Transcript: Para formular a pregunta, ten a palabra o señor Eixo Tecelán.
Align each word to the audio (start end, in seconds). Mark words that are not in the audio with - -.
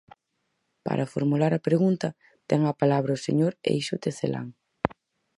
Para 0.85 1.09
formular 1.13 1.51
a 1.55 1.63
pregunta, 1.67 2.07
ten 2.49 2.61
a 2.71 2.77
palabra 2.81 3.17
o 3.17 3.23
señor 3.25 3.53
Eixo 3.73 3.95
Tecelán. 4.03 4.47